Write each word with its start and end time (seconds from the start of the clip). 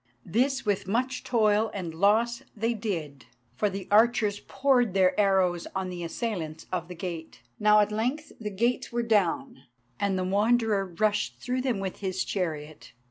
This 0.25 0.65
with 0.65 0.87
much 0.87 1.23
toil 1.23 1.69
and 1.75 1.93
loss 1.93 2.41
they 2.57 2.73
did, 2.73 3.27
for 3.53 3.69
the 3.69 3.87
archers 3.91 4.39
poured 4.39 4.95
their 4.95 5.13
arrows 5.19 5.67
on 5.75 5.91
the 5.91 6.03
assailants 6.03 6.65
of 6.71 6.87
the 6.87 6.95
gate. 6.95 7.41
Now 7.59 7.81
at 7.81 7.91
length 7.91 8.31
the 8.39 8.49
gates 8.49 8.91
were 8.91 9.03
down, 9.03 9.61
and 9.99 10.17
the 10.17 10.23
Wanderer 10.23 10.87
rushed 10.87 11.37
through 11.37 11.61
them 11.61 11.79
with 11.79 11.97
his 11.99 12.23
chariot. 12.25 12.93